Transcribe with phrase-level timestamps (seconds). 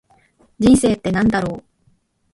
[0.57, 1.63] 人生って何だろう。